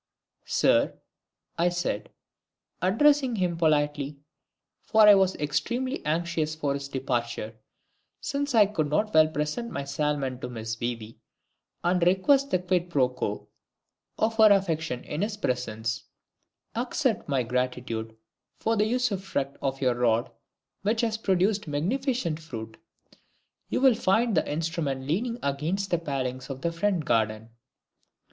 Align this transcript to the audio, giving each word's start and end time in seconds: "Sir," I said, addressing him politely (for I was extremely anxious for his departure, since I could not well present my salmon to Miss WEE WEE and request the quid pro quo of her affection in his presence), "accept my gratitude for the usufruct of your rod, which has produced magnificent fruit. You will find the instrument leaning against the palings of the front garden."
"Sir," 0.47 0.95
I 1.59 1.69
said, 1.69 2.09
addressing 2.81 3.35
him 3.35 3.55
politely 3.55 4.17
(for 4.81 5.01
I 5.07 5.13
was 5.13 5.35
extremely 5.35 6.03
anxious 6.07 6.55
for 6.55 6.73
his 6.73 6.89
departure, 6.89 7.53
since 8.19 8.55
I 8.55 8.65
could 8.65 8.89
not 8.89 9.13
well 9.13 9.27
present 9.27 9.69
my 9.69 9.83
salmon 9.83 10.39
to 10.39 10.49
Miss 10.49 10.79
WEE 10.79 10.95
WEE 10.95 11.19
and 11.83 12.01
request 12.01 12.49
the 12.49 12.57
quid 12.57 12.89
pro 12.89 13.09
quo 13.09 13.47
of 14.17 14.37
her 14.37 14.51
affection 14.51 15.03
in 15.03 15.21
his 15.21 15.37
presence), 15.37 16.05
"accept 16.73 17.29
my 17.29 17.43
gratitude 17.43 18.17
for 18.57 18.75
the 18.75 18.85
usufruct 18.87 19.55
of 19.61 19.81
your 19.81 19.93
rod, 19.93 20.31
which 20.81 21.01
has 21.01 21.15
produced 21.15 21.67
magnificent 21.67 22.39
fruit. 22.39 22.75
You 23.69 23.81
will 23.81 23.93
find 23.93 24.35
the 24.35 24.51
instrument 24.51 25.05
leaning 25.05 25.37
against 25.43 25.91
the 25.91 25.99
palings 25.99 26.49
of 26.49 26.61
the 26.61 26.71
front 26.71 27.05
garden." 27.05 27.51